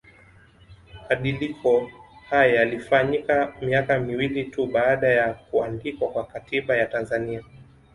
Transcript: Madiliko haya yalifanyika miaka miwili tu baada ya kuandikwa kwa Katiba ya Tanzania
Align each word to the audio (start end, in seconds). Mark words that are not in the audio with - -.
Madiliko 1.09 1.89
haya 2.29 2.55
yalifanyika 2.55 3.53
miaka 3.61 3.99
miwili 3.99 4.43
tu 4.45 4.65
baada 4.67 5.07
ya 5.07 5.33
kuandikwa 5.33 6.09
kwa 6.11 6.25
Katiba 6.27 6.77
ya 6.77 6.85
Tanzania 6.85 7.43